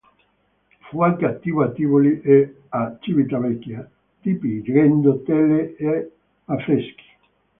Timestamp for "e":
2.23-2.61, 5.75-6.09